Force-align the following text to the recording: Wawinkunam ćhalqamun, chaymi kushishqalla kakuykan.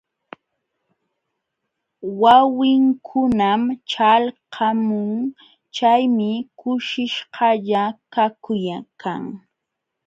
Wawinkunam 2.21 3.61
ćhalqamun, 3.89 5.11
chaymi 5.75 6.31
kushishqalla 6.59 7.83
kakuykan. 8.13 9.23